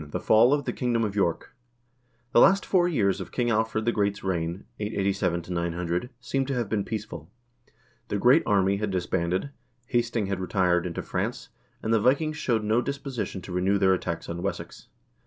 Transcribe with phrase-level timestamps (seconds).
[0.09, 1.55] The Fall of the Kingdom of York
[2.31, 6.67] The last four years of King Alfred the Great's reign (887 900) seem to have
[6.67, 7.29] been peaceful.
[8.07, 9.51] The "Great Army" had disbanded,
[9.85, 11.49] Hasting had retired into France,
[11.83, 14.87] and the Vikings showed no disposi tion to renew their attacks on Wessex.